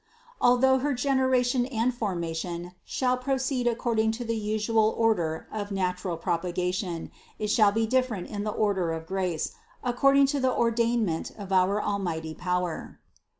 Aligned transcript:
Although 0.41 0.79
her 0.79 0.95
gener 0.95 1.37
ation 1.37 1.67
and 1.67 1.93
formation 1.93 2.71
shall 2.83 3.17
proceed 3.17 3.67
according 3.67 4.11
to 4.13 4.25
the 4.25 4.35
usual 4.35 4.95
order 4.97 5.47
of 5.51 5.69
natural 5.69 6.17
propagation, 6.17 7.11
it 7.37 7.51
shall 7.51 7.71
be 7.71 7.85
different 7.85 8.25
in 8.27 8.43
the 8.43 8.49
order 8.49 8.93
of 8.93 9.05
grace, 9.05 9.51
according 9.83 10.25
to 10.33 10.39
the 10.39 10.51
ordainment 10.51 11.37
of 11.37 11.51
our 11.51 11.79
Al 11.79 11.99
mighty 11.99 12.33
power." 12.33 12.97